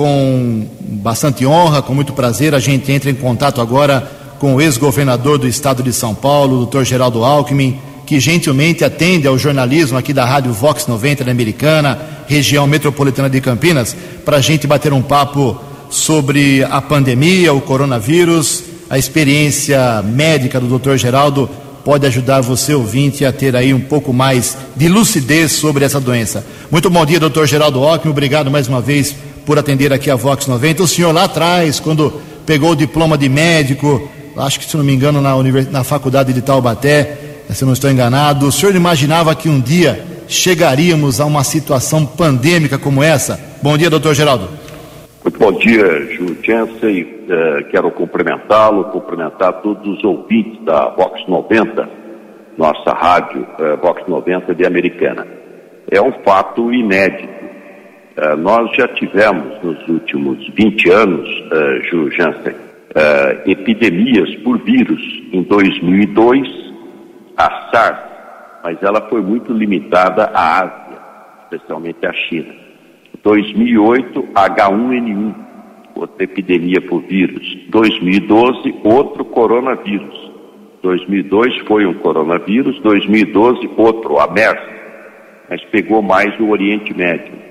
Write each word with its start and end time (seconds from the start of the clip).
com 0.00 0.66
bastante 0.80 1.44
honra, 1.44 1.82
com 1.82 1.92
muito 1.92 2.14
prazer, 2.14 2.54
a 2.54 2.58
gente 2.58 2.90
entra 2.90 3.10
em 3.10 3.14
contato 3.14 3.60
agora 3.60 4.10
com 4.38 4.54
o 4.54 4.60
ex-governador 4.62 5.36
do 5.36 5.46
estado 5.46 5.82
de 5.82 5.92
São 5.92 6.14
Paulo, 6.14 6.56
doutor 6.56 6.86
Geraldo 6.86 7.22
Alckmin, 7.22 7.78
que 8.06 8.18
gentilmente 8.18 8.82
atende 8.82 9.26
ao 9.26 9.36
jornalismo 9.36 9.98
aqui 9.98 10.14
da 10.14 10.24
Rádio 10.24 10.54
Vox 10.54 10.86
90 10.86 11.22
da 11.22 11.30
Americana, 11.30 11.98
região 12.26 12.66
metropolitana 12.66 13.28
de 13.28 13.42
Campinas, 13.42 13.94
para 14.24 14.38
a 14.38 14.40
gente 14.40 14.66
bater 14.66 14.90
um 14.90 15.02
papo 15.02 15.60
sobre 15.90 16.64
a 16.64 16.80
pandemia, 16.80 17.52
o 17.52 17.60
coronavírus, 17.60 18.62
a 18.88 18.96
experiência 18.96 20.00
médica 20.02 20.58
do 20.58 20.66
doutor 20.66 20.96
Geraldo 20.96 21.46
pode 21.84 22.06
ajudar 22.06 22.40
você, 22.40 22.72
ouvinte, 22.72 23.24
a 23.26 23.32
ter 23.32 23.54
aí 23.54 23.74
um 23.74 23.80
pouco 23.80 24.14
mais 24.14 24.56
de 24.74 24.88
lucidez 24.88 25.52
sobre 25.52 25.84
essa 25.84 26.00
doença. 26.00 26.42
Muito 26.70 26.88
bom 26.88 27.04
dia, 27.04 27.20
doutor 27.20 27.46
Geraldo 27.46 27.84
Alckmin. 27.84 28.12
Obrigado 28.12 28.50
mais 28.50 28.66
uma 28.66 28.80
vez 28.80 29.14
por 29.44 29.58
atender 29.58 29.92
aqui 29.92 30.10
a 30.10 30.16
Vox 30.16 30.46
90. 30.46 30.82
O 30.82 30.88
senhor 30.88 31.12
lá 31.12 31.24
atrás, 31.24 31.80
quando 31.80 32.12
pegou 32.46 32.70
o 32.70 32.76
diploma 32.76 33.16
de 33.16 33.28
médico, 33.28 34.08
acho 34.36 34.58
que 34.58 34.64
se 34.64 34.76
não 34.76 34.84
me 34.84 34.92
engano 34.92 35.20
na, 35.20 35.36
univers... 35.36 35.70
na 35.70 35.84
faculdade 35.84 36.32
de 36.32 36.42
Taubaté, 36.42 37.16
se 37.50 37.64
não 37.64 37.72
estou 37.72 37.90
enganado, 37.90 38.46
o 38.46 38.52
senhor 38.52 38.74
imaginava 38.74 39.34
que 39.34 39.48
um 39.48 39.60
dia 39.60 40.04
chegaríamos 40.28 41.20
a 41.20 41.26
uma 41.26 41.42
situação 41.42 42.06
pandêmica 42.06 42.78
como 42.78 43.02
essa? 43.02 43.40
Bom 43.60 43.76
dia, 43.76 43.90
doutor 43.90 44.14
Geraldo. 44.14 44.48
Muito 45.22 45.38
bom 45.38 45.52
dia, 45.52 46.14
Júlio 46.14 46.38
Jensen. 46.42 47.02
Uh, 47.02 47.64
quero 47.70 47.90
cumprimentá-lo, 47.90 48.84
cumprimentar 48.84 49.60
todos 49.60 49.98
os 49.98 50.02
ouvintes 50.02 50.64
da 50.64 50.88
Vox 50.90 51.20
90, 51.28 51.88
nossa 52.56 52.92
rádio 52.92 53.46
uh, 53.58 53.76
Vox 53.82 54.02
90 54.08 54.54
de 54.54 54.64
Americana. 54.64 55.26
É 55.90 56.00
um 56.00 56.12
fato 56.24 56.72
inédito. 56.72 57.39
Uh, 58.16 58.36
nós 58.36 58.74
já 58.76 58.88
tivemos 58.88 59.62
nos 59.62 59.88
últimos 59.88 60.46
20 60.54 60.90
anos, 60.90 61.28
uh, 61.28 61.82
Júlio 61.88 62.10
Jensen, 62.10 62.54
uh, 62.54 63.50
epidemias 63.50 64.34
por 64.36 64.58
vírus. 64.64 65.00
Em 65.32 65.42
2002, 65.42 66.48
a 67.36 67.70
SARS, 67.70 67.98
mas 68.64 68.82
ela 68.82 69.08
foi 69.08 69.22
muito 69.22 69.52
limitada 69.52 70.24
à 70.34 70.64
Ásia, 70.64 70.98
especialmente 71.44 72.04
à 72.04 72.12
China. 72.12 72.52
2008, 73.22 74.22
H1N1, 74.34 75.34
outra 75.94 76.24
epidemia 76.24 76.80
por 76.80 77.02
vírus. 77.02 77.46
2012, 77.70 78.74
outro 78.84 79.24
coronavírus. 79.24 80.30
2002 80.82 81.58
foi 81.66 81.86
um 81.86 81.94
coronavírus, 81.94 82.80
2012 82.80 83.70
outro, 83.76 84.18
a 84.18 84.26
MERS, 84.30 84.60
mas 85.48 85.62
pegou 85.66 86.02
mais 86.02 86.38
no 86.38 86.50
Oriente 86.50 86.96
Médio. 86.96 87.49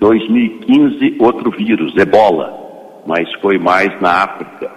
2015 0.00 1.18
outro 1.20 1.50
vírus, 1.50 1.94
Ebola, 1.94 3.02
mas 3.06 3.30
foi 3.34 3.58
mais 3.58 3.88
na 4.00 4.24
África. 4.24 4.70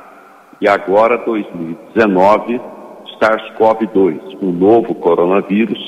E 0.60 0.68
agora 0.68 1.18
2019 1.26 2.60
SARS-CoV-2, 3.22 4.38
um 4.42 4.52
novo 4.52 4.94
coronavírus, 4.96 5.80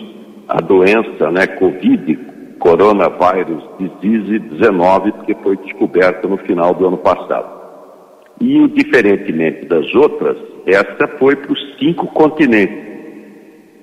a 0.47 0.61
doença, 0.61 1.29
né, 1.31 1.47
Covid, 1.47 2.17
Coronavirus 2.59 3.63
Disease 3.77 4.39
19, 4.39 5.11
que 5.25 5.35
foi 5.35 5.57
descoberta 5.57 6.27
no 6.27 6.37
final 6.37 6.73
do 6.73 6.87
ano 6.87 6.97
passado. 6.97 7.53
E, 8.39 8.67
diferentemente 8.69 9.65
das 9.65 9.93
outras, 9.95 10.37
essa 10.65 11.07
foi 11.19 11.35
para 11.35 11.51
os 11.51 11.77
cinco 11.77 12.07
continentes. 12.07 12.84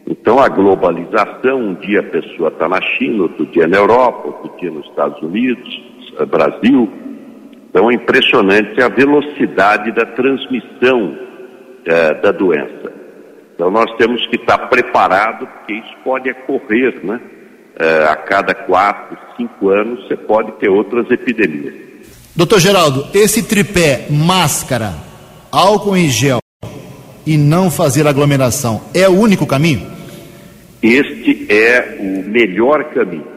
Então, 0.07 0.39
a 0.39 0.49
globalização, 0.49 1.61
um 1.61 1.75
dia 1.75 2.01
a 2.01 2.05
pessoa 2.05 2.49
está 2.49 2.69
na 2.69 2.81
China, 2.81 3.25
outro 3.25 3.47
dia 3.47 3.67
na 3.67 3.77
Europa, 3.77 4.29
outro 4.29 4.53
dia 4.59 4.71
nos 4.71 4.87
Estados 4.87 5.21
Unidos, 5.23 5.83
Brasil. 6.29 6.91
Então, 7.71 7.91
é 7.91 7.95
impressionante 7.95 8.81
a 8.83 8.89
velocidade 8.89 9.93
da 9.93 10.05
transmissão 10.05 11.17
é, 11.85 12.15
da 12.15 12.33
doença. 12.33 12.93
Então, 13.55 13.71
nós 13.71 13.95
temos 13.97 14.27
que 14.27 14.37
estar 14.37 14.59
preparados, 14.69 15.49
porque 15.49 15.75
isso 15.75 15.95
pode 16.05 16.31
ocorrer, 16.31 17.01
né? 17.05 17.21
É, 17.79 18.05
a 18.05 18.17
cada 18.17 18.55
quatro, 18.55 19.17
cinco 19.37 19.71
anos, 19.71 20.07
você 20.07 20.17
pode 20.17 20.53
ter 20.53 20.69
outras 20.69 21.11
epidemias. 21.11 21.75
Doutor 22.37 22.61
Geraldo, 22.61 23.07
esse 23.15 23.43
tripé, 23.43 24.07
máscara, 24.11 24.93
álcool 25.51 25.97
em 25.97 26.09
gel 26.09 26.39
e 27.27 27.37
não 27.39 27.71
fazer 27.71 28.07
aglomeração, 28.07 28.83
é 28.95 29.09
o 29.09 29.19
único 29.19 29.47
caminho? 29.47 29.92
Este 30.83 31.47
é 31.49 31.97
o 32.01 32.29
melhor 32.29 32.85
caminho. 32.93 33.31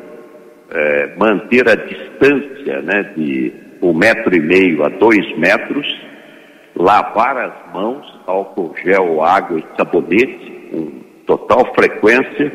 É, 0.72 1.16
manter 1.16 1.70
a 1.70 1.76
distância 1.76 2.82
né, 2.82 3.14
de 3.16 3.54
um 3.82 3.94
metro 3.94 4.36
e 4.36 4.40
meio 4.40 4.84
a 4.84 4.90
dois 4.90 5.38
metros, 5.38 5.86
lavar 6.76 7.38
as 7.38 7.74
mãos, 7.74 8.04
álcool 8.26 8.74
gel, 8.84 9.24
água 9.24 9.60
e 9.60 9.78
sabonete, 9.78 10.70
com 10.72 10.92
total 11.28 11.72
frequência, 11.76 12.52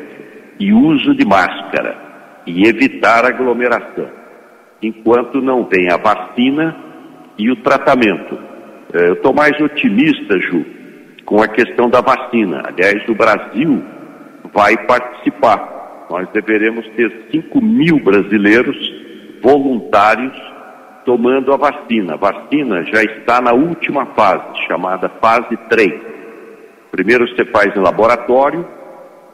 e 0.58 0.72
uso 0.72 1.14
de 1.14 1.24
máscara, 1.24 1.96
e 2.44 2.66
evitar 2.66 3.24
aglomeração, 3.24 4.10
enquanto 4.82 5.40
não 5.40 5.64
vem 5.64 5.88
a 5.88 5.96
vacina 5.96 6.76
e 7.38 7.48
o 7.48 7.56
tratamento. 7.62 8.36
É, 8.92 9.08
eu 9.08 9.14
estou 9.14 9.32
mais 9.32 9.58
otimista, 9.60 10.36
Ju, 10.40 10.66
com 11.24 11.40
a 11.40 11.46
questão 11.46 11.88
da 11.88 12.00
vacina. 12.00 12.64
Aliás, 12.66 13.08
o 13.08 13.14
Brasil 13.14 13.82
vai 14.52 14.76
participar. 14.86 16.06
Nós 16.10 16.28
deveremos 16.30 16.86
ter 16.96 17.28
5 17.30 17.60
mil 17.60 18.00
brasileiros 18.02 18.76
voluntários 19.42 20.36
tomando 21.04 21.52
a 21.52 21.56
vacina. 21.56 22.14
A 22.14 22.16
vacina 22.16 22.84
já 22.84 23.02
está 23.02 23.40
na 23.40 23.52
última 23.52 24.06
fase, 24.06 24.66
chamada 24.66 25.08
fase 25.20 25.56
3. 25.68 25.92
Primeiro 26.90 27.28
você 27.28 27.44
faz 27.44 27.74
em 27.76 27.80
laboratório, 27.80 28.66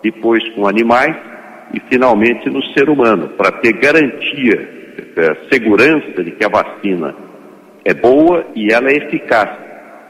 depois 0.02 0.46
com 0.50 0.68
animais 0.68 1.16
e 1.72 1.80
finalmente 1.88 2.48
no 2.48 2.62
ser 2.72 2.88
humano, 2.88 3.28
para 3.30 3.50
ter 3.52 3.72
garantia, 3.72 4.94
é, 5.16 5.36
segurança 5.50 6.22
de 6.22 6.30
que 6.30 6.44
a 6.44 6.48
vacina 6.48 7.14
é 7.84 7.94
boa 7.94 8.46
e 8.54 8.72
ela 8.72 8.90
é 8.90 8.96
eficaz. 8.96 9.50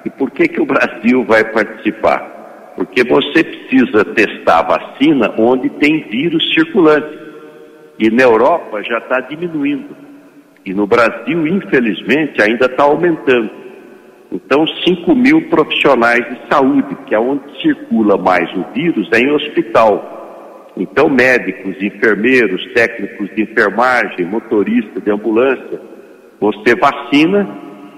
E 0.04 0.10
por 0.10 0.30
que, 0.30 0.48
que 0.48 0.60
o 0.60 0.66
Brasil 0.66 1.24
vai 1.24 1.44
participar? 1.44 2.35
Porque 2.76 3.02
você 3.02 3.42
precisa 3.42 4.04
testar 4.04 4.58
a 4.58 4.62
vacina 4.62 5.34
onde 5.38 5.70
tem 5.70 6.06
vírus 6.08 6.52
circulante. 6.54 7.18
E 7.98 8.10
na 8.10 8.22
Europa 8.22 8.82
já 8.84 8.98
está 8.98 9.20
diminuindo. 9.20 9.96
E 10.64 10.74
no 10.74 10.86
Brasil, 10.86 11.46
infelizmente, 11.46 12.42
ainda 12.42 12.66
está 12.66 12.84
aumentando. 12.84 13.50
Então, 14.30 14.66
5 14.66 15.14
mil 15.14 15.48
profissionais 15.48 16.24
de 16.28 16.52
saúde, 16.52 16.96
que 17.06 17.14
é 17.14 17.18
onde 17.18 17.42
circula 17.62 18.18
mais 18.18 18.52
o 18.54 18.64
vírus, 18.74 19.08
é 19.12 19.20
em 19.20 19.30
hospital. 19.30 20.72
Então, 20.76 21.08
médicos, 21.08 21.80
enfermeiros, 21.80 22.62
técnicos 22.74 23.34
de 23.34 23.42
enfermagem, 23.42 24.26
motorista 24.26 25.00
de 25.00 25.10
ambulância, 25.10 25.80
você 26.38 26.74
vacina, 26.74 27.48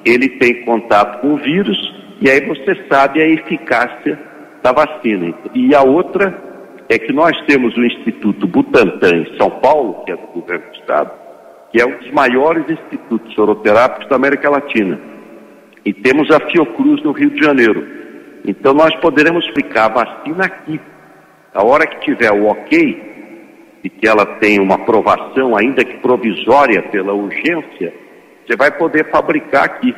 ele 0.05 0.29
tem 0.29 0.65
contato 0.65 1.21
com 1.21 1.35
o 1.35 1.37
vírus 1.39 1.77
e 2.21 2.31
aí 2.31 2.41
você 2.47 2.77
sabe 2.89 3.21
a 3.21 3.29
eficácia 3.29 4.19
da 4.63 4.73
vacina. 4.73 5.35
E 5.55 5.75
a 5.75 5.83
outra 5.83 6.37
é 6.89 6.99
que 6.99 7.13
nós 7.13 7.39
temos 7.47 7.77
o 7.77 7.85
Instituto 7.85 8.47
Butantan 8.47 9.17
em 9.17 9.37
São 9.37 9.51
Paulo, 9.51 10.05
que 10.05 10.13
é 10.13 10.17
do 10.17 10.27
governo 10.29 10.65
do 10.67 10.79
Estado, 10.79 11.11
que 11.71 11.81
é 11.81 11.87
um 11.87 11.99
dos 11.99 12.11
maiores 12.11 12.65
institutos 12.69 13.35
soroterápicos 13.35 14.09
da 14.09 14.17
América 14.17 14.49
Latina 14.49 14.99
e 15.89 15.93
temos 15.95 16.31
a 16.31 16.39
Fiocruz 16.41 17.03
no 17.03 17.13
Rio 17.13 17.31
de 17.31 17.43
Janeiro. 17.43 17.87
Então 18.47 18.75
nós 18.75 18.95
poderemos 18.97 19.49
aplicar 19.49 19.87
a 19.87 20.05
vacina 20.05 20.45
aqui. 20.45 20.79
A 21.55 21.65
hora 21.65 21.87
que 21.87 22.01
tiver 22.01 22.31
o 22.31 22.47
ok, 22.47 23.09
e 23.83 23.89
que 23.89 24.07
ela 24.07 24.27
tem 24.37 24.61
uma 24.61 24.75
aprovação, 24.75 25.57
ainda 25.57 25.83
que 25.83 25.97
provisória 25.99 26.83
pela 26.91 27.15
urgência, 27.15 27.95
você 28.47 28.55
vai 28.55 28.71
poder 28.71 29.11
fabricar 29.11 29.65
aqui. 29.65 29.95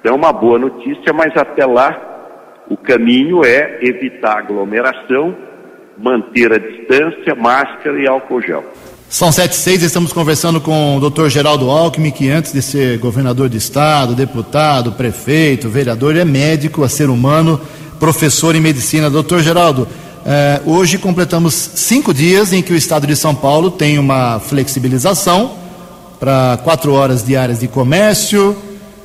Então 0.00 0.12
é 0.12 0.16
uma 0.16 0.30
boa 0.30 0.58
notícia, 0.58 1.10
mas 1.14 1.34
até 1.36 1.64
lá 1.64 2.13
o 2.68 2.76
caminho 2.76 3.44
é 3.44 3.78
evitar 3.82 4.38
aglomeração, 4.38 5.36
manter 5.98 6.52
a 6.52 6.58
distância, 6.58 7.34
máscara 7.34 8.00
e 8.00 8.06
álcool 8.06 8.40
gel. 8.40 8.64
São 9.08 9.30
sete 9.30 9.52
e 9.52 9.56
seis, 9.56 9.82
estamos 9.82 10.12
conversando 10.12 10.60
com 10.60 10.96
o 10.96 11.00
doutor 11.00 11.30
Geraldo 11.30 11.70
Alckmin, 11.70 12.10
que 12.10 12.30
antes 12.30 12.52
de 12.52 12.62
ser 12.62 12.98
governador 12.98 13.48
de 13.48 13.58
estado, 13.58 14.14
deputado, 14.14 14.92
prefeito, 14.92 15.68
vereador, 15.68 16.16
é 16.16 16.24
médico, 16.24 16.82
a 16.82 16.88
ser 16.88 17.08
humano, 17.10 17.60
professor 18.00 18.56
em 18.56 18.60
medicina. 18.60 19.08
Doutor 19.08 19.40
Geraldo, 19.40 19.86
eh, 20.26 20.60
hoje 20.64 20.98
completamos 20.98 21.54
cinco 21.54 22.12
dias 22.12 22.52
em 22.52 22.62
que 22.62 22.72
o 22.72 22.76
estado 22.76 23.06
de 23.06 23.14
São 23.14 23.34
Paulo 23.34 23.70
tem 23.70 23.98
uma 23.98 24.40
flexibilização 24.40 25.52
para 26.18 26.58
quatro 26.64 26.92
horas 26.94 27.24
diárias 27.24 27.60
de 27.60 27.68
comércio, 27.68 28.56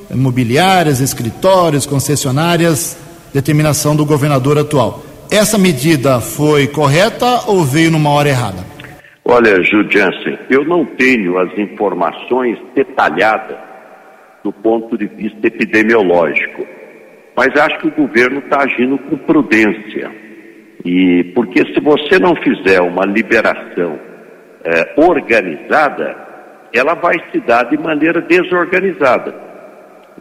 imobiliárias, 0.09 1.01
escritórios, 1.01 1.85
concessionárias, 1.85 2.97
determinação 3.33 3.95
do 3.95 4.05
governador 4.05 4.57
atual. 4.57 5.03
Essa 5.31 5.57
medida 5.57 6.19
foi 6.19 6.67
correta 6.67 7.43
ou 7.47 7.63
veio 7.63 7.91
numa 7.91 8.09
hora 8.09 8.29
errada? 8.29 8.65
Olha, 9.25 9.61
Ju 9.61 9.87
Jansen, 9.89 10.39
eu 10.49 10.65
não 10.65 10.83
tenho 10.83 11.37
as 11.37 11.55
informações 11.57 12.57
detalhadas 12.73 13.57
do 14.43 14.51
ponto 14.51 14.97
de 14.97 15.05
vista 15.05 15.45
epidemiológico. 15.45 16.65
Mas 17.35 17.55
acho 17.55 17.77
que 17.79 17.87
o 17.87 17.91
governo 18.07 18.39
está 18.39 18.63
agindo 18.63 18.97
com 18.97 19.17
prudência. 19.17 20.11
E 20.83 21.25
porque 21.35 21.59
se 21.73 21.79
você 21.79 22.17
não 22.17 22.35
fizer 22.35 22.81
uma 22.81 23.05
liberação 23.05 23.99
é, 24.63 24.93
organizada, 24.97 26.17
ela 26.73 26.95
vai 26.95 27.15
se 27.31 27.39
dar 27.41 27.63
de 27.69 27.77
maneira 27.77 28.21
desorganizada. 28.21 29.35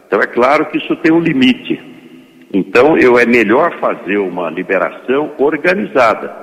Então 0.05 0.21
é 0.21 0.27
claro 0.27 0.67
que 0.67 0.77
isso 0.77 0.95
tem 0.97 1.11
um 1.11 1.19
limite. 1.19 1.88
Então 2.53 2.97
eu 2.97 3.17
é 3.19 3.25
melhor 3.25 3.79
fazer 3.79 4.17
uma 4.17 4.49
liberação 4.49 5.33
organizada 5.37 6.33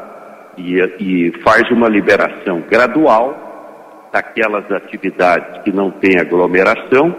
e, 0.56 0.80
e 1.00 1.32
faz 1.42 1.68
uma 1.70 1.88
liberação 1.88 2.62
gradual 2.70 4.08
daquelas 4.12 4.70
atividades 4.70 5.62
que 5.62 5.72
não 5.72 5.90
têm 5.90 6.18
aglomeração 6.18 7.14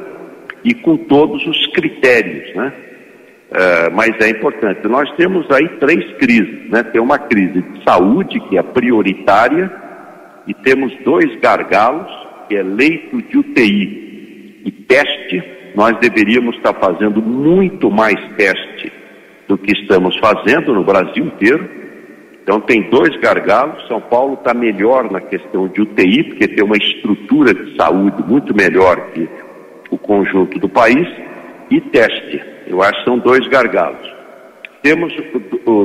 e 0.64 0.74
com 0.74 0.98
todos 0.98 1.46
os 1.46 1.68
critérios, 1.68 2.56
né? 2.56 2.74
Uh, 3.50 3.96
mas 3.96 4.10
é 4.20 4.30
importante. 4.30 4.86
Nós 4.88 5.10
temos 5.16 5.50
aí 5.52 5.70
três 5.80 6.04
crises, 6.18 6.70
né? 6.70 6.84
Tem 6.84 7.00
uma 7.00 7.18
crise 7.18 7.62
de 7.62 7.84
saúde 7.84 8.40
que 8.50 8.58
é 8.58 8.64
prioritária 8.64 9.72
e 10.46 10.54
temos 10.54 10.94
dois 11.06 11.40
gargalos, 11.40 12.12
que 12.48 12.58
é 12.58 12.64
leito 12.64 13.22
de 13.22 13.38
UTI 13.38 14.62
e 14.66 14.72
teste. 14.72 15.57
Nós 15.78 15.96
deveríamos 16.00 16.56
estar 16.56 16.74
fazendo 16.74 17.22
muito 17.22 17.92
mais 17.92 18.16
teste 18.36 18.92
do 19.48 19.60
que 19.60 19.74
estamos 19.74 20.18
fazendo 20.18 20.74
no 20.74 20.84
Brasil 20.84 21.24
inteiro. 21.24 21.70
Então 22.42 22.60
tem 22.60 22.90
dois 22.90 23.16
gargalos. 23.18 23.88
São 23.88 24.02
Paulo 24.02 24.34
está 24.34 24.56
melhor 24.56 25.12
na 25.12 25.22
questão 25.22 25.68
de 25.68 25.80
UTI, 25.80 26.24
porque 26.24 26.48
tem 26.48 26.66
uma 26.66 26.78
estrutura 26.78 27.54
de 27.54 27.76
saúde 27.76 28.24
muito 28.28 28.56
melhor 28.56 29.12
que 29.12 29.30
o 29.92 30.00
conjunto 30.00 30.58
do 30.58 30.68
país, 30.68 31.08
e 31.70 31.80
teste. 31.80 32.42
Eu 32.66 32.82
acho 32.82 32.98
que 32.98 33.04
são 33.04 33.20
dois 33.20 33.48
gargalos. 33.48 34.12
Temos 34.82 35.14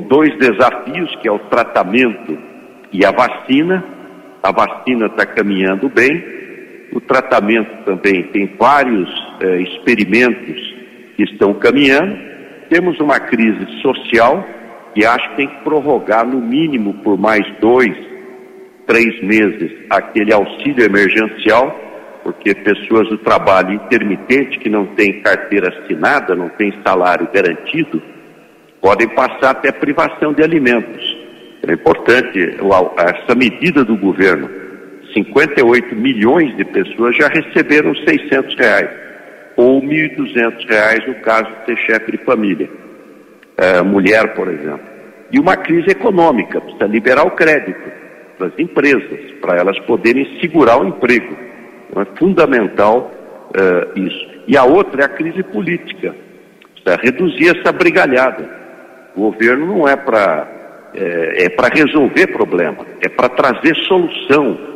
dois 0.09 0.35
desafios, 0.39 1.15
que 1.17 1.29
é 1.29 1.33
o 1.33 1.39
tratamento 1.39 2.39
e 2.91 3.05
a 3.05 3.11
vacina. 3.11 3.85
A 4.43 4.51
vacina 4.53 5.05
está 5.05 5.27
caminhando 5.27 5.91
bem. 5.91 6.42
O 6.93 7.01
tratamento 7.01 7.85
também 7.85 8.25
tem 8.25 8.55
vários 8.59 9.09
eh, 9.41 9.63
experimentos 9.63 10.75
que 11.17 11.25
estão 11.25 11.55
caminhando. 11.55 12.17
Temos 12.69 12.99
uma 13.01 13.19
crise 13.19 13.81
social 13.81 14.45
que 14.95 15.05
acho 15.05 15.31
que 15.31 15.37
tem 15.37 15.49
que 15.49 15.65
prorrogar 15.65 16.27
no 16.27 16.41
mínimo 16.41 16.95
por 17.03 17.19
mais 17.19 17.43
dois, 17.61 17.97
três 18.87 19.23
meses 19.23 19.73
aquele 19.91 20.33
auxílio 20.33 20.85
emergencial 20.85 21.83
porque 22.23 22.55
pessoas 22.55 23.09
do 23.09 23.19
trabalho 23.19 23.75
intermitente 23.75 24.59
que 24.59 24.69
não 24.69 24.87
têm 24.87 25.21
carteira 25.23 25.69
assinada, 25.69 26.35
não 26.35 26.49
têm 26.51 26.73
salário 26.87 27.29
garantido, 27.33 28.01
podem 28.81 29.09
passar 29.09 29.51
até 29.51 29.73
privação 29.73 30.33
de 30.33 30.43
alimentos. 30.43 31.19
É 31.67 31.73
importante 31.73 32.57
essa 32.97 33.35
medida 33.35 33.85
do 33.85 33.97
governo. 33.97 34.49
58 35.13 35.95
milhões 35.95 36.57
de 36.57 36.65
pessoas 36.65 37.17
já 37.17 37.29
receberam 37.29 37.95
600 37.95 38.55
reais, 38.57 38.91
ou 39.57 39.83
1.200 39.83 40.69
reais 40.69 41.07
no 41.07 41.15
caso 41.17 41.49
de 41.51 41.67
ser 41.67 41.77
chefe 41.87 42.13
de 42.13 42.19
família, 42.19 42.69
é, 43.57 43.83
mulher, 43.83 44.35
por 44.35 44.49
exemplo. 44.49 44.93
E 45.31 45.39
uma 45.39 45.57
crise 45.57 45.91
econômica, 45.91 46.61
precisa 46.61 46.87
liberar 46.87 47.27
o 47.27 47.31
crédito 47.31 47.91
para 48.37 48.49
as 48.49 48.59
empresas, 48.59 49.33
para 49.41 49.57
elas 49.57 49.79
poderem 49.81 50.41
segurar 50.41 50.79
o 50.79 50.89
emprego. 50.89 51.37
Então 51.89 52.03
é 52.03 52.07
fundamental 52.19 53.11
uh, 53.49 53.99
isso. 53.99 54.43
E 54.47 54.57
a 54.57 54.65
outra 54.65 55.03
é 55.03 55.05
a 55.05 55.09
crise 55.09 55.43
política. 55.43 56.15
É 56.85 56.97
reduzir 57.01 57.57
essa 57.57 57.73
brigalhada. 57.73 58.49
O 59.15 59.31
governo 59.31 59.67
não 59.67 59.89
é 59.89 59.97
para 59.97 60.49
é, 60.95 61.45
é 61.45 61.49
para 61.49 61.69
resolver 61.69 62.27
problema, 62.29 62.85
é 63.01 63.09
para 63.09 63.29
trazer 63.31 63.75
solução 63.87 64.72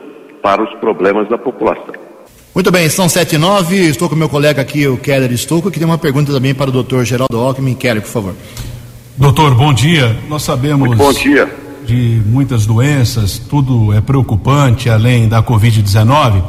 para 0.47 0.63
os 0.63 0.73
problemas 0.79 1.29
da 1.29 1.37
população. 1.37 1.93
Muito 2.55 2.71
bem, 2.71 2.89
são 2.89 3.09
sete 3.09 3.35
e 3.35 3.39
nove, 3.39 3.75
estou 3.89 4.09
com 4.09 4.15
meu 4.15 4.29
colega 4.29 4.63
aqui, 4.63 4.87
o 4.87 4.97
Keller 4.97 5.33
Estouco, 5.33 5.73
que 5.73 5.79
tem 5.81 5.85
uma 5.85 5.99
pergunta 5.99 6.33
também 6.33 6.55
para 6.55 6.71
o 6.71 6.73
doutor 6.73 7.05
Geraldo 7.05 7.37
Alckmin. 7.37 7.75
Keller, 7.75 8.01
por 8.01 8.09
favor. 8.09 8.35
Doutor, 9.17 9.57
bom 9.57 9.75
dia. 9.75 10.17
Nós 10.29 10.45
sabemos 10.45 10.87
Muito 10.87 10.99
bom 11.01 11.13
dia. 11.13 11.53
de 11.85 12.23
muitas 12.27 12.65
doenças, 12.65 13.41
tudo 13.41 13.93
é 13.93 14.01
preocupante 14.01 14.89
além 14.89 15.27
da 15.29 15.43
Covid-19. 15.43 16.41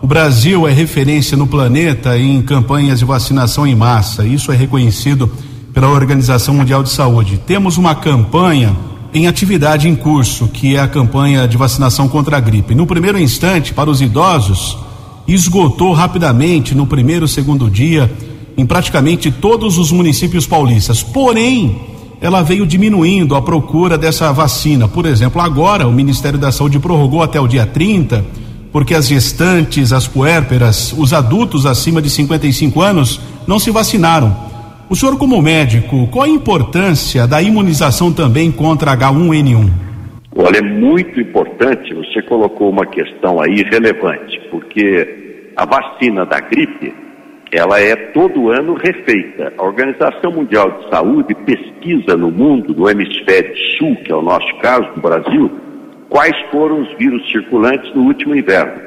O 0.00 0.06
Brasil 0.06 0.66
é 0.66 0.72
referência 0.72 1.36
no 1.36 1.46
planeta 1.46 2.16
em 2.16 2.40
campanhas 2.40 3.00
de 3.00 3.04
vacinação 3.04 3.66
em 3.66 3.76
massa. 3.76 4.24
Isso 4.24 4.50
é 4.50 4.56
reconhecido 4.56 5.30
pela 5.74 5.90
Organização 5.90 6.54
Mundial 6.54 6.82
de 6.82 6.88
Saúde. 6.88 7.38
Temos 7.46 7.76
uma 7.76 7.94
campanha 7.94 8.74
em 9.14 9.26
atividade 9.26 9.88
em 9.88 9.94
curso, 9.94 10.48
que 10.48 10.76
é 10.76 10.80
a 10.80 10.88
campanha 10.88 11.46
de 11.46 11.56
vacinação 11.56 12.08
contra 12.08 12.36
a 12.36 12.40
gripe. 12.40 12.74
No 12.74 12.86
primeiro 12.86 13.18
instante, 13.18 13.74
para 13.74 13.90
os 13.90 14.00
idosos, 14.00 14.78
esgotou 15.28 15.92
rapidamente 15.92 16.74
no 16.74 16.86
primeiro, 16.86 17.28
segundo 17.28 17.70
dia, 17.70 18.10
em 18.56 18.64
praticamente 18.64 19.30
todos 19.30 19.78
os 19.78 19.92
municípios 19.92 20.46
paulistas. 20.46 21.02
Porém, 21.02 21.76
ela 22.20 22.42
veio 22.42 22.66
diminuindo 22.66 23.34
a 23.34 23.42
procura 23.42 23.98
dessa 23.98 24.32
vacina. 24.32 24.88
Por 24.88 25.06
exemplo, 25.06 25.40
agora 25.42 25.86
o 25.86 25.92
Ministério 25.92 26.38
da 26.38 26.50
Saúde 26.50 26.78
prorrogou 26.78 27.22
até 27.22 27.40
o 27.40 27.46
dia 27.46 27.66
30 27.66 28.42
porque 28.72 28.94
as 28.94 29.06
gestantes, 29.06 29.92
as 29.92 30.08
puérperas, 30.08 30.94
os 30.96 31.12
adultos 31.12 31.66
acima 31.66 32.00
de 32.00 32.08
55 32.08 32.80
anos 32.80 33.20
não 33.46 33.58
se 33.58 33.70
vacinaram. 33.70 34.34
O 34.90 34.94
senhor, 34.94 35.18
como 35.18 35.40
médico, 35.40 36.06
qual 36.08 36.24
a 36.24 36.28
importância 36.28 37.26
da 37.26 37.40
imunização 37.40 38.12
também 38.12 38.52
contra 38.52 38.96
H1N1? 38.96 39.70
Olha, 40.36 40.58
é 40.58 40.62
muito 40.62 41.20
importante, 41.20 41.94
você 41.94 42.22
colocou 42.22 42.70
uma 42.70 42.86
questão 42.86 43.40
aí 43.40 43.62
relevante, 43.62 44.40
porque 44.50 45.50
a 45.56 45.64
vacina 45.64 46.24
da 46.26 46.40
gripe, 46.40 46.94
ela 47.50 47.78
é 47.80 47.94
todo 47.94 48.50
ano 48.50 48.74
refeita. 48.74 49.52
A 49.58 49.62
Organização 49.62 50.32
Mundial 50.32 50.70
de 50.70 50.90
Saúde 50.90 51.34
pesquisa 51.34 52.16
no 52.16 52.30
mundo, 52.30 52.74
no 52.74 52.88
hemisfério 52.88 53.54
sul, 53.78 53.94
que 53.96 54.10
é 54.10 54.16
o 54.16 54.22
nosso 54.22 54.56
caso, 54.58 54.88
no 54.96 55.02
Brasil, 55.02 55.50
quais 56.08 56.34
foram 56.50 56.80
os 56.80 56.98
vírus 56.98 57.30
circulantes 57.30 57.94
no 57.94 58.02
último 58.02 58.34
inverno. 58.34 58.80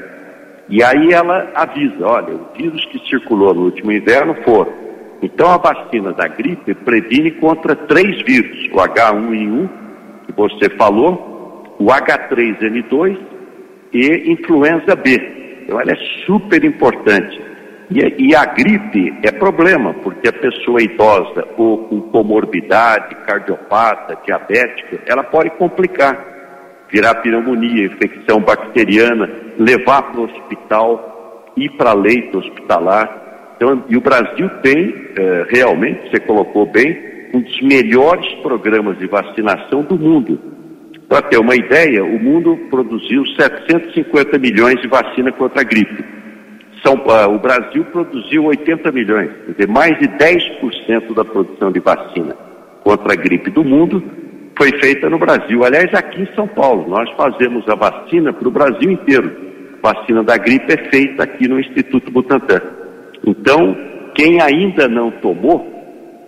E 0.68 0.84
aí 0.84 1.12
ela 1.12 1.52
avisa, 1.54 2.06
olha, 2.06 2.34
o 2.34 2.48
vírus 2.58 2.84
que 2.86 3.00
circulou 3.08 3.54
no 3.54 3.66
último 3.66 3.92
inverno 3.92 4.36
foram. 4.44 4.85
Então 5.26 5.50
a 5.50 5.58
vacina 5.58 6.14
da 6.14 6.28
gripe 6.28 6.76
previne 6.76 7.32
contra 7.32 7.76
três 7.76 8.22
vírus, 8.22 8.70
o 8.72 8.78
H1N1, 8.78 9.70
que 10.28 10.32
você 10.34 10.70
falou, 10.78 11.76
o 11.80 11.86
H3N2 11.86 13.18
e 13.92 14.32
influenza 14.32 14.96
B. 14.96 15.64
Então 15.64 15.82
ela 15.82 15.92
é 15.92 15.98
super 16.28 16.64
importante. 16.64 17.42
E, 17.90 18.30
e, 18.30 18.36
a 18.36 18.46
gripe 18.46 19.16
é 19.24 19.32
problema, 19.32 19.94
porque 19.96 20.28
a 20.28 20.34
pessoa 20.34 20.82
idosa 20.82 21.48
ou 21.58 21.88
com 21.88 22.02
comorbidade, 22.02 23.16
cardiopata, 23.28 24.18
diabética, 24.26 25.00
ela 25.08 25.24
pode 25.24 25.52
complicar 25.52 26.34
virar 26.90 27.16
pneumonia, 27.16 27.86
infecção 27.86 28.40
bacteriana, 28.40 29.28
levar 29.58 30.04
para 30.04 30.22
o 30.22 30.26
hospital, 30.26 31.52
ir 31.58 31.70
para 31.72 31.94
leito 31.94 32.38
hospitalar. 32.38 33.25
Então, 33.56 33.84
e 33.90 33.96
o 33.96 34.02
Brasil 34.02 34.50
tem, 34.62 34.94
é, 35.18 35.46
realmente, 35.50 36.10
você 36.10 36.20
colocou 36.20 36.66
bem, 36.66 36.98
um 37.34 37.42
dos 37.42 37.62
melhores 37.62 38.32
programas 38.42 38.98
de 38.98 39.08
vacinação 39.08 39.84
do 39.84 39.98
mundo. 39.98 40.40
Para 41.08 41.22
ter 41.22 41.38
uma 41.38 41.56
ideia, 41.56 42.04
o 42.04 42.20
mundo 42.20 42.58
produziu 42.70 43.26
750 43.26 44.38
milhões 44.40 44.82
de 44.82 44.88
vacina 44.88 45.32
contra 45.32 45.62
a 45.62 45.64
gripe. 45.64 46.04
São, 46.84 46.96
uh, 46.96 47.34
o 47.34 47.40
Brasil 47.40 47.84
produziu 47.86 48.46
80 48.46 48.92
milhões, 48.92 49.32
quer 49.46 49.52
dizer, 49.54 49.68
mais 49.68 49.98
de 49.98 50.08
10% 50.08 51.14
da 51.14 51.26
produção 51.26 51.72
de 51.72 51.80
vacina 51.80 52.36
contra 52.84 53.14
a 53.14 53.16
gripe 53.16 53.50
do 53.50 53.64
mundo 53.64 54.04
foi 54.58 54.72
feita 54.80 55.10
no 55.10 55.18
Brasil. 55.18 55.64
Aliás, 55.66 55.94
aqui 55.94 56.22
em 56.22 56.36
São 56.36 56.48
Paulo, 56.48 56.88
nós 56.88 57.10
fazemos 57.18 57.68
a 57.68 57.76
vacina 57.76 58.32
para 58.32 58.48
o 58.48 58.52
Brasil 58.52 58.92
inteiro. 58.92 59.36
A 59.84 59.94
vacina 59.94 60.24
da 60.24 60.38
gripe 60.38 60.72
é 60.72 60.90
feita 60.90 61.24
aqui 61.24 61.48
no 61.48 61.60
Instituto 61.60 62.12
Butantan. 62.12 62.62
Então, 63.26 63.76
quem 64.14 64.42
ainda 64.42 64.88
não 64.88 65.12
tomou, 65.12 65.74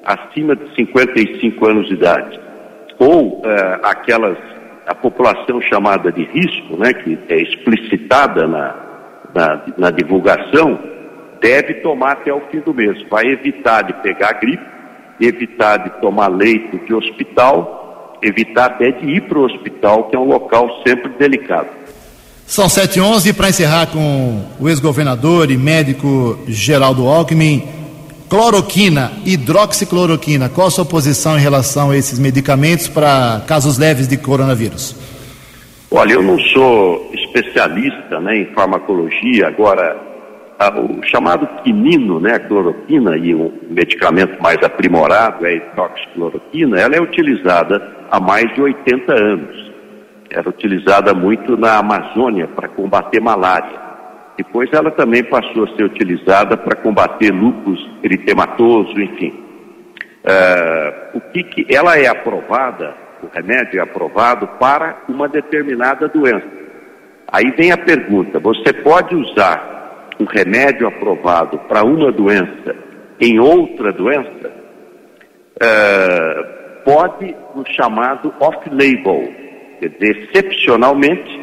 acima 0.03 0.55
de 0.55 0.73
55 0.75 1.67
anos 1.67 1.87
de 1.87 1.93
idade, 1.93 2.39
ou 2.97 3.39
uh, 3.39 3.43
aquelas, 3.83 4.37
a 4.87 4.95
população 4.95 5.61
chamada 5.61 6.11
de 6.11 6.23
risco, 6.23 6.77
né, 6.77 6.93
que 6.93 7.17
é 7.29 7.41
explicitada 7.41 8.47
na, 8.47 8.75
na, 9.33 9.61
na 9.77 9.91
divulgação, 9.91 10.79
deve 11.39 11.75
tomar 11.75 12.13
até 12.13 12.33
o 12.33 12.41
fim 12.49 12.59
do 12.59 12.73
mês. 12.73 13.01
Vai 13.09 13.27
evitar 13.27 13.83
de 13.83 13.93
pegar 14.01 14.33
gripe, 14.33 14.65
evitar 15.19 15.77
de 15.77 16.01
tomar 16.01 16.27
leito 16.27 16.77
de 16.85 16.93
hospital 16.93 17.77
evitar 18.21 18.65
até 18.65 18.91
de 18.91 19.05
ir 19.05 19.21
para 19.21 19.37
o 19.37 19.43
hospital, 19.45 20.05
que 20.05 20.15
é 20.15 20.19
um 20.19 20.25
local 20.25 20.81
sempre 20.85 21.09
delicado. 21.13 21.67
São 22.47 22.67
7h11 22.67 23.35
para 23.35 23.49
encerrar 23.49 23.87
com 23.87 24.41
o 24.57 24.69
ex-governador 24.69 25.51
e 25.51 25.57
médico 25.57 26.39
Geraldo 26.47 27.05
Alckmin. 27.05 27.67
Cloroquina, 28.29 29.11
hidroxicloroquina, 29.25 30.47
qual 30.47 30.67
a 30.67 30.71
sua 30.71 30.85
posição 30.85 31.37
em 31.37 31.41
relação 31.41 31.91
a 31.91 31.97
esses 31.97 32.17
medicamentos 32.17 32.87
para 32.87 33.41
casos 33.45 33.77
leves 33.77 34.07
de 34.07 34.15
coronavírus? 34.15 34.95
Olha, 35.91 36.13
eu 36.13 36.23
não 36.23 36.39
sou 36.39 37.11
especialista 37.13 38.21
né, 38.21 38.37
em 38.37 38.45
farmacologia, 38.53 39.47
agora 39.47 39.97
o 40.77 41.05
chamado 41.05 41.45
quinino, 41.63 42.17
né, 42.19 42.35
a 42.35 42.39
cloroquina 42.39 43.17
e 43.17 43.35
o 43.35 43.53
medicamento 43.69 44.41
mais 44.41 44.57
aprimorado 44.63 45.45
é 45.45 45.49
a 45.49 45.53
hidroxicloroquina, 45.53 46.79
ela 46.79 46.95
é 46.95 47.01
utilizada 47.01 47.81
há 48.09 48.21
mais 48.21 48.53
de 48.55 48.61
80 48.61 49.13
anos. 49.13 49.66
Era 50.29 50.49
utilizada 50.49 51.13
muito 51.13 51.57
na 51.57 51.77
Amazônia 51.77 52.47
para 52.47 52.67
combater 52.67 53.21
malária. 53.21 53.87
Depois 54.37 54.69
ela 54.71 54.91
também 54.91 55.23
passou 55.23 55.63
a 55.63 55.75
ser 55.75 55.83
utilizada 55.83 56.55
para 56.55 56.75
combater 56.75 57.31
lúpus 57.31 57.79
eritematoso, 58.03 58.99
enfim. 58.99 59.33
Uh, 60.23 61.17
o 61.17 61.21
que, 61.21 61.43
que 61.43 61.73
ela 61.73 61.97
é 61.97 62.07
aprovada, 62.07 62.93
o 63.23 63.27
remédio 63.33 63.79
é 63.79 63.83
aprovado 63.83 64.47
para 64.59 65.03
uma 65.07 65.27
determinada 65.27 66.07
doença. 66.07 66.45
Aí 67.31 67.51
vem 67.51 67.71
a 67.71 67.77
pergunta: 67.77 68.39
você 68.39 68.73
pode 68.73 69.15
usar 69.15 70.09
um 70.19 70.25
remédio 70.25 70.87
aprovado 70.87 71.57
para 71.59 71.83
uma 71.83 72.11
doença 72.11 72.75
em 73.19 73.39
outra 73.39 73.91
doença, 73.91 74.51
uh, 75.55 76.83
pode 76.83 77.35
o 77.55 77.63
chamado 77.65 78.33
off-label, 78.39 79.33
quer 79.79 79.89
dizer, 79.89 80.29
excepcionalmente, 80.33 81.41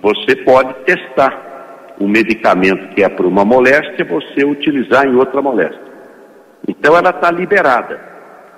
você 0.00 0.36
pode 0.36 0.74
testar 0.84 1.94
o 1.98 2.06
medicamento 2.06 2.94
que 2.94 3.02
é 3.02 3.08
para 3.08 3.26
uma 3.26 3.44
moléstia, 3.44 4.04
você 4.04 4.44
utilizar 4.44 5.06
em 5.06 5.14
outra 5.14 5.40
moléstia. 5.40 5.80
Então 6.68 6.96
ela 6.96 7.10
está 7.10 7.30
liberada. 7.30 8.00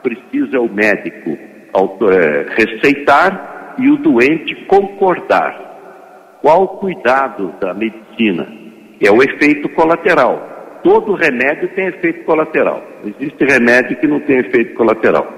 Precisa 0.02 0.60
o 0.60 0.68
médico 0.68 1.30
eh, 1.30 2.46
receitar 2.56 3.74
e 3.78 3.90
o 3.90 3.96
doente 3.96 4.54
concordar. 4.66 6.38
Qual 6.40 6.62
o 6.62 6.68
cuidado 6.68 7.54
da 7.60 7.74
medicina? 7.74 8.58
é 9.06 9.10
o 9.10 9.22
efeito 9.22 9.68
colateral. 9.70 10.80
Todo 10.82 11.14
remédio 11.14 11.68
tem 11.68 11.86
efeito 11.86 12.24
colateral. 12.24 12.82
Existe 13.04 13.44
remédio 13.44 13.96
que 13.96 14.06
não 14.06 14.20
tem 14.20 14.38
efeito 14.38 14.74
colateral. 14.74 15.34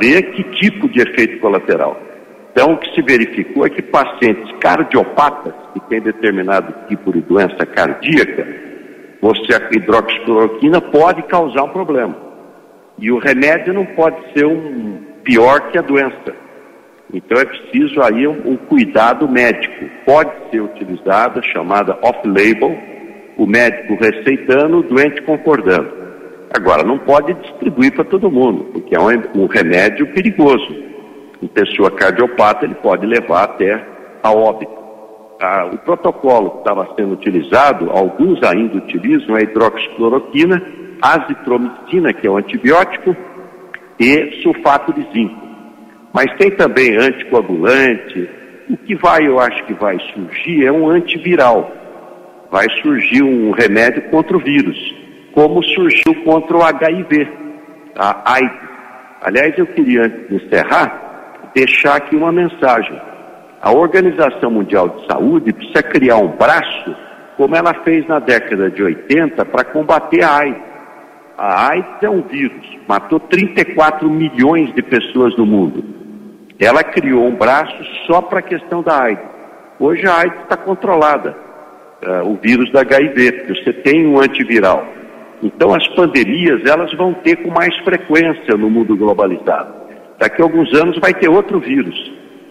Ver 0.00 0.22
que 0.32 0.42
tipo 0.58 0.88
de 0.88 1.00
efeito 1.00 1.38
colateral. 1.38 2.00
Então, 2.56 2.72
o 2.72 2.78
que 2.78 2.94
se 2.94 3.02
verificou 3.02 3.66
é 3.66 3.68
que 3.68 3.82
pacientes 3.82 4.50
cardiopatas, 4.60 5.52
que 5.74 5.80
têm 5.90 6.00
determinado 6.00 6.88
tipo 6.88 7.12
de 7.12 7.20
doença 7.20 7.66
cardíaca, 7.66 8.48
você 9.20 9.54
a 9.54 9.68
hidroxicloroquina 9.76 10.80
pode 10.80 11.22
causar 11.24 11.64
um 11.64 11.68
problema. 11.68 12.16
E 12.98 13.12
o 13.12 13.18
remédio 13.18 13.74
não 13.74 13.84
pode 13.84 14.16
ser 14.32 14.46
um 14.46 14.96
pior 15.22 15.70
que 15.70 15.76
a 15.76 15.82
doença. 15.82 16.34
Então 17.12 17.38
é 17.38 17.44
preciso 17.44 18.00
aí 18.00 18.26
um, 18.26 18.52
um 18.52 18.56
cuidado 18.56 19.28
médico. 19.28 19.84
Pode 20.06 20.32
ser 20.50 20.62
utilizada, 20.62 21.42
chamada 21.42 21.98
off-label, 22.00 22.74
o 23.36 23.46
médico 23.46 24.02
receitando, 24.02 24.78
o 24.78 24.82
doente 24.82 25.20
concordando. 25.20 25.92
Agora, 26.56 26.82
não 26.82 26.96
pode 27.00 27.34
distribuir 27.34 27.92
para 27.92 28.04
todo 28.04 28.30
mundo, 28.30 28.64
porque 28.72 28.96
é 28.96 28.98
um, 28.98 29.42
um 29.42 29.44
remédio 29.44 30.06
perigoso. 30.14 30.85
Em 31.42 31.46
pessoa 31.48 31.90
cardiopata, 31.90 32.64
ele 32.64 32.74
pode 32.76 33.06
levar 33.06 33.44
até 33.44 33.84
a 34.22 34.32
óbito. 34.32 34.76
Ah, 35.40 35.68
o 35.70 35.78
protocolo 35.78 36.50
que 36.50 36.58
estava 36.58 36.88
sendo 36.96 37.12
utilizado, 37.12 37.90
alguns 37.90 38.42
ainda 38.42 38.78
utilizam 38.78 39.36
a 39.36 39.42
hidroxicloroquina, 39.42 40.62
azitromicina, 41.02 42.12
que 42.14 42.26
é 42.26 42.30
um 42.30 42.38
antibiótico, 42.38 43.14
e 44.00 44.42
sulfato 44.42 44.92
de 44.94 45.02
zinco. 45.12 45.46
Mas 46.12 46.32
tem 46.38 46.50
também 46.52 46.96
anticoagulante. 46.96 48.30
O 48.70 48.76
que 48.78 48.94
vai, 48.94 49.26
eu 49.26 49.38
acho 49.38 49.62
que 49.64 49.74
vai 49.74 49.98
surgir 50.14 50.64
é 50.64 50.72
um 50.72 50.88
antiviral. 50.88 51.70
Vai 52.50 52.66
surgir 52.82 53.22
um 53.22 53.50
remédio 53.50 54.02
contra 54.10 54.36
o 54.36 54.40
vírus, 54.40 54.78
como 55.34 55.62
surgiu 55.62 56.14
contra 56.24 56.56
o 56.56 56.62
HIV, 56.62 57.28
a 57.94 58.32
AIDS. 58.32 58.66
Aliás, 59.20 59.58
eu 59.58 59.66
queria, 59.66 60.04
antes 60.04 60.28
de 60.28 60.36
encerrar, 60.36 61.05
deixar 61.56 61.96
aqui 61.96 62.14
uma 62.14 62.30
mensagem. 62.30 63.00
A 63.62 63.72
Organização 63.72 64.50
Mundial 64.50 64.90
de 64.90 65.06
Saúde 65.06 65.54
precisa 65.54 65.82
criar 65.82 66.18
um 66.18 66.28
braço, 66.28 66.94
como 67.38 67.56
ela 67.56 67.72
fez 67.82 68.06
na 68.06 68.18
década 68.18 68.70
de 68.70 68.82
80, 68.82 69.42
para 69.46 69.64
combater 69.64 70.22
a 70.22 70.36
AIDS. 70.36 70.62
A 71.38 71.70
AIDS 71.70 72.02
é 72.02 72.10
um 72.10 72.20
vírus, 72.20 72.66
matou 72.86 73.18
34 73.18 74.08
milhões 74.10 74.72
de 74.74 74.82
pessoas 74.82 75.34
no 75.36 75.46
mundo. 75.46 75.82
Ela 76.60 76.84
criou 76.84 77.26
um 77.26 77.34
braço 77.34 77.76
só 78.06 78.20
para 78.20 78.40
a 78.40 78.42
questão 78.42 78.82
da 78.82 79.04
AIDS. 79.04 79.24
Hoje 79.80 80.06
a 80.06 80.14
AIDS 80.14 80.42
está 80.42 80.56
controlada, 80.58 81.36
uh, 82.06 82.30
o 82.30 82.36
vírus 82.36 82.70
da 82.70 82.80
HIV, 82.80 83.32
porque 83.32 83.62
você 83.62 83.72
tem 83.72 84.06
um 84.06 84.20
antiviral. 84.20 84.86
Então 85.42 85.74
as 85.74 85.86
pandemias 85.88 86.64
elas 86.66 86.92
vão 86.94 87.14
ter 87.14 87.36
com 87.36 87.50
mais 87.50 87.74
frequência 87.78 88.56
no 88.56 88.70
mundo 88.70 88.96
globalizado. 88.96 89.75
Daqui 90.18 90.40
a 90.40 90.44
alguns 90.44 90.72
anos 90.74 90.98
vai 90.98 91.12
ter 91.14 91.28
outro 91.28 91.60
vírus. 91.60 91.94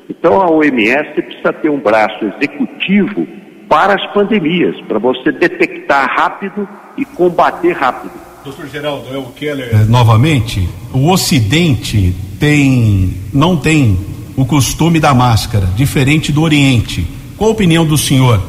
Então 0.10 0.39
a 0.39 0.50
OMS 0.50 1.22
precisa 1.22 1.51
ter 1.53 1.69
um 1.69 1.79
braço 1.79 2.25
executivo 2.25 3.27
para 3.67 3.95
as 3.95 4.05
pandemias, 4.13 4.79
para 4.88 5.00
você 5.00 5.31
detectar 5.31 6.07
rápido 6.15 6.67
e 6.98 7.03
combater 7.03 7.72
rápido. 7.72 8.13
Doutor 8.43 8.67
Geraldo, 8.67 9.07
é 9.12 9.17
o 9.17 9.25
Keller. 9.31 9.69
É, 9.74 9.86
novamente, 9.86 10.69
o 10.93 11.10
Ocidente 11.10 12.15
tem, 12.39 13.13
não 13.34 13.57
tem 13.57 13.98
o 14.38 14.45
costume 14.45 15.00
da 15.00 15.13
máscara, 15.13 15.65
diferente 15.75 16.31
do 16.31 16.43
Oriente. 16.43 17.07
Qual 17.38 17.50
a 17.50 17.53
opinião 17.53 17.86
do 17.86 17.98
senhor? 17.98 18.39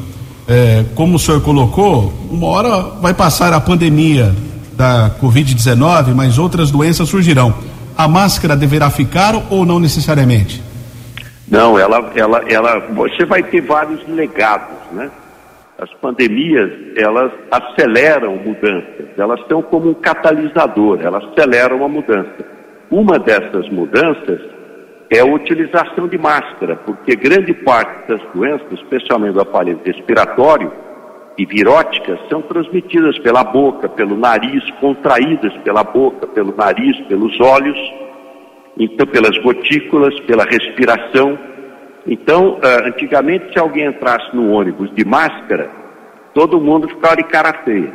É, 0.47 0.85
como 0.93 1.15
o 1.15 1.19
senhor 1.19 1.41
colocou, 1.41 2.13
uma 2.29 2.47
hora 2.47 2.81
vai 3.01 3.13
passar 3.13 3.51
a 3.53 3.59
pandemia 3.59 4.35
da 4.73 5.11
Covid-19, 5.19 6.13
mas 6.13 6.37
outras 6.37 6.69
doenças 6.69 7.09
surgirão. 7.09 7.53
A 7.97 8.07
máscara 8.07 8.55
deverá 8.55 8.89
ficar 8.89 9.33
ou 9.49 9.65
não 9.65 9.79
necessariamente? 9.79 10.61
Não, 11.47 11.79
ela, 11.79 12.11
ela, 12.15 12.43
ela, 12.47 12.79
você 12.79 13.25
vai 13.25 13.41
ter 13.41 13.61
vários 13.61 14.05
legados, 14.07 14.77
né? 14.91 15.09
As 15.79 15.91
pandemias, 15.95 16.71
elas 16.95 17.31
aceleram 17.51 18.35
mudanças, 18.37 19.07
elas 19.17 19.39
são 19.47 19.61
como 19.61 19.89
um 19.89 19.93
catalisador, 19.93 20.99
elas 21.01 21.23
aceleram 21.25 21.83
a 21.83 21.87
mudança. 21.87 22.45
Uma 22.89 23.17
dessas 23.17 23.69
mudanças 23.69 24.41
é 25.09 25.19
a 25.19 25.25
utilização 25.25 26.07
de 26.07 26.17
máscara, 26.17 26.75
porque 26.77 27.15
grande 27.15 27.53
parte 27.53 28.09
das 28.09 28.21
doenças, 28.33 28.67
especialmente 28.73 29.33
do 29.33 29.41
aparelho 29.41 29.79
respiratório 29.85 30.71
e 31.37 31.45
viróticas, 31.45 32.19
são 32.29 32.41
transmitidas 32.41 33.17
pela 33.19 33.43
boca, 33.43 33.87
pelo 33.87 34.17
nariz, 34.17 34.63
contraídas 34.79 35.53
pela 35.63 35.83
boca, 35.83 36.25
pelo 36.27 36.55
nariz, 36.55 36.99
pelos 37.07 37.39
olhos, 37.39 37.77
então 38.77 39.05
pelas 39.07 39.37
gotículas, 39.39 40.19
pela 40.21 40.43
respiração. 40.43 41.37
Então, 42.07 42.57
ah, 42.63 42.87
antigamente, 42.87 43.53
se 43.53 43.59
alguém 43.59 43.85
entrasse 43.85 44.35
no 44.35 44.51
ônibus 44.51 44.93
de 44.95 45.05
máscara, 45.05 45.69
todo 46.33 46.59
mundo 46.59 46.87
ficava 46.89 47.17
de 47.17 47.23
cara 47.23 47.53
feia. 47.63 47.91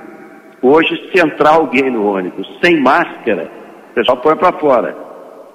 Hoje, 0.61 1.11
se 1.11 1.21
entrar 1.21 1.55
alguém 1.55 1.91
no 1.91 2.07
ônibus 2.07 2.47
sem 2.63 2.81
máscara, 2.81 3.51
o 3.91 3.95
pessoal 3.95 4.19
põe 4.19 4.37
para 4.37 4.53
fora. 4.59 4.97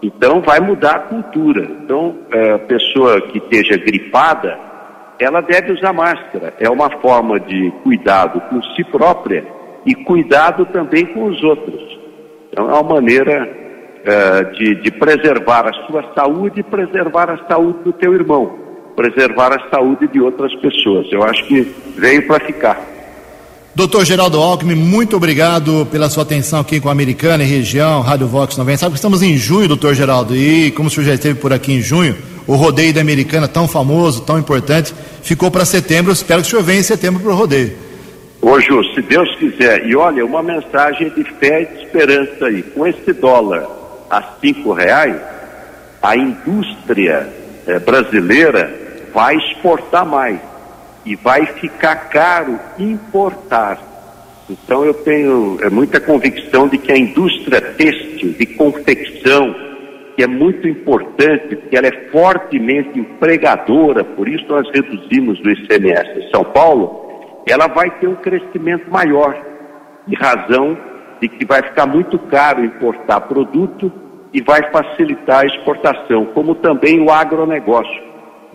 Então 0.01 0.41
vai 0.41 0.59
mudar 0.59 0.95
a 0.95 0.99
cultura. 0.99 1.63
Então 1.63 2.17
a 2.31 2.59
pessoa 2.59 3.21
que 3.21 3.37
esteja 3.37 3.77
gripada, 3.77 4.66
ela 5.19 5.41
deve 5.41 5.73
usar 5.73 5.93
máscara. 5.93 6.53
É 6.59 6.69
uma 6.69 6.89
forma 7.01 7.39
de 7.39 7.71
cuidado 7.83 8.41
com 8.49 8.61
si 8.75 8.83
própria 8.83 9.45
e 9.85 9.95
cuidado 9.95 10.65
também 10.67 11.05
com 11.05 11.25
os 11.25 11.41
outros. 11.43 11.81
Então 12.51 12.69
é 12.69 12.73
uma 12.73 12.95
maneira 12.95 13.47
é, 14.03 14.43
de, 14.45 14.75
de 14.75 14.91
preservar 14.91 15.67
a 15.67 15.73
sua 15.85 16.13
saúde 16.15 16.59
e 16.59 16.63
preservar 16.63 17.29
a 17.29 17.47
saúde 17.47 17.79
do 17.83 17.93
teu 17.93 18.13
irmão, 18.13 18.57
preservar 18.95 19.53
a 19.53 19.69
saúde 19.69 20.07
de 20.07 20.21
outras 20.21 20.53
pessoas. 20.55 21.07
Eu 21.11 21.23
acho 21.23 21.45
que 21.45 21.61
veio 21.97 22.25
para 22.27 22.45
ficar. 22.45 22.79
Doutor 23.75 24.05
Geraldo 24.05 24.39
Alckmin, 24.39 24.73
muito 24.73 25.15
obrigado 25.15 25.87
pela 25.91 26.09
sua 26.09 26.23
atenção 26.23 26.59
aqui 26.59 26.79
com 26.79 26.89
a 26.89 26.91
Americana 26.91 27.43
e 27.43 27.47
região, 27.47 28.01
Rádio 28.01 28.27
Vox 28.27 28.57
90. 28.57 28.77
Sabe 28.77 28.93
que 28.93 28.97
estamos 28.97 29.21
em 29.21 29.37
junho, 29.37 29.67
doutor 29.67 29.93
Geraldo, 29.93 30.35
e 30.35 30.71
como 30.71 30.87
o 30.87 30.91
senhor 30.91 31.05
já 31.05 31.13
esteve 31.13 31.39
por 31.39 31.53
aqui 31.53 31.73
em 31.73 31.81
junho, 31.81 32.15
o 32.47 32.55
rodeio 32.55 32.93
da 32.93 33.01
Americana, 33.01 33.47
tão 33.47 33.67
famoso, 33.67 34.21
tão 34.21 34.39
importante, 34.39 34.95
ficou 35.21 35.51
para 35.51 35.65
setembro. 35.65 36.13
Espero 36.13 36.41
que 36.41 36.47
o 36.47 36.49
senhor 36.49 36.63
venha 36.63 36.79
em 36.79 36.83
setembro 36.83 37.21
para 37.21 37.31
o 37.31 37.35
rodeio. 37.35 37.73
Ô, 38.41 38.59
Ju, 38.59 38.81
se 38.93 39.01
Deus 39.01 39.35
quiser, 39.35 39.85
e 39.85 39.95
olha, 39.95 40.25
uma 40.25 40.41
mensagem 40.41 41.09
de 41.09 41.23
fé 41.23 41.63
e 41.63 41.65
de 41.65 41.83
esperança 41.83 42.45
aí. 42.45 42.63
Com 42.63 42.87
esse 42.87 43.11
dólar 43.11 43.67
a 44.09 44.23
cinco 44.39 44.71
reais, 44.71 45.17
a 46.01 46.15
indústria 46.15 47.27
eh, 47.67 47.79
brasileira 47.79 48.73
vai 49.13 49.35
exportar 49.35 50.05
mais 50.05 50.39
e 51.05 51.15
vai 51.15 51.45
ficar 51.45 51.95
caro 52.09 52.59
importar. 52.79 53.79
Então 54.49 54.85
eu 54.85 54.93
tenho 54.93 55.57
é, 55.61 55.69
muita 55.69 55.99
convicção 55.99 56.67
de 56.67 56.77
que 56.77 56.91
a 56.91 56.97
indústria 56.97 57.59
têxtil, 57.59 58.33
de 58.33 58.45
confecção, 58.45 59.53
que 60.17 60.23
é 60.23 60.27
muito 60.27 60.67
importante, 60.67 61.55
porque 61.55 61.77
ela 61.77 61.85
é 61.85 62.09
fortemente 62.11 62.99
empregadora, 62.99 64.03
por 64.03 64.27
isso 64.27 64.45
nós 64.49 64.67
reduzimos 64.73 65.39
o 65.39 65.49
ICMS 65.51 66.19
em 66.19 66.31
São 66.31 66.43
Paulo, 66.43 67.43
ela 67.47 67.67
vai 67.67 67.91
ter 67.99 68.07
um 68.07 68.15
crescimento 68.15 68.89
maior, 68.89 69.39
em 70.07 70.15
razão 70.15 70.75
de 71.21 71.27
que 71.27 71.45
vai 71.45 71.61
ficar 71.61 71.85
muito 71.85 72.17
caro 72.17 72.65
importar 72.65 73.21
produto 73.21 73.93
e 74.33 74.41
vai 74.41 74.71
facilitar 74.71 75.41
a 75.41 75.45
exportação, 75.45 76.25
como 76.33 76.55
também 76.55 76.99
o 76.99 77.11
agronegócio. 77.11 78.07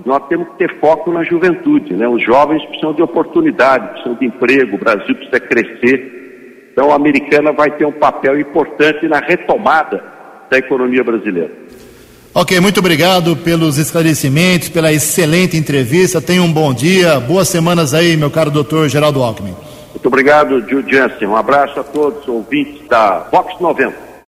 Nós 0.05 0.27
temos 0.27 0.49
que 0.49 0.67
ter 0.67 0.81
foco 0.81 1.13
na 1.13 1.23
juventude, 1.23 1.95
né? 1.95 2.09
Os 2.09 2.25
jovens 2.25 2.65
precisam 2.67 2.93
de 2.93 3.03
oportunidade, 3.03 3.89
precisam 3.91 4.15
de 4.15 4.27
emprego, 4.27 4.75
o 4.75 4.81
Brasil 4.81 5.15
precisa 5.15 5.39
crescer. 5.39 6.71
Então 6.73 6.91
a 6.91 6.97
americana 6.97 7.53
vai 7.53 7.71
ter 7.71 7.85
um 7.85 7.93
papel 7.93 8.41
importante 8.41 9.07
na 9.07 9.21
retomada 9.21 10.22
da 10.53 10.59
economia 10.59 11.03
brasileira. 11.03 11.51
Ok, 12.35 12.61
muito 12.61 12.79
obrigado 12.81 13.35
pelos 13.37 13.79
esclarecimentos, 13.79 14.69
pela 14.69 14.93
excelente 14.93 15.57
entrevista. 15.57 16.21
Tenha 16.21 16.43
um 16.43 16.53
bom 16.53 16.75
dia, 16.75 17.19
boas 17.19 17.49
semanas 17.49 17.95
aí, 17.95 18.17
meu 18.19 18.31
caro 18.31 18.51
doutor 18.51 18.89
Geraldo 18.89 19.23
Alckmin. 19.23 19.55
Muito 19.93 20.07
obrigado, 20.07 20.63
Gil 20.69 20.83
Jansen. 20.87 21.27
Um 21.27 21.37
abraço 21.37 21.81
a 21.81 21.85
todos 21.85 22.23
os 22.23 22.29
ouvintes 22.29 22.87
da 22.87 23.29
Vox 23.31 23.59
90. 23.61 24.12